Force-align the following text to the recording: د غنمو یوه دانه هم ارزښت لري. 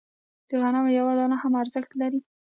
د 0.49 0.51
غنمو 0.61 0.95
یوه 0.99 1.13
دانه 1.19 1.37
هم 1.41 1.53
ارزښت 1.61 1.91
لري. 2.01 2.19